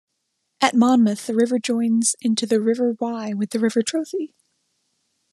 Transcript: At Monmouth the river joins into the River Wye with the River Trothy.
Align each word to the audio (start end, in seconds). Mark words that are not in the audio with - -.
At 0.61 0.73
Monmouth 0.73 1.27
the 1.27 1.35
river 1.35 1.59
joins 1.59 2.15
into 2.21 2.47
the 2.47 2.59
River 2.59 2.95
Wye 2.99 3.33
with 3.35 3.51
the 3.51 3.59
River 3.59 3.83
Trothy. 3.83 4.33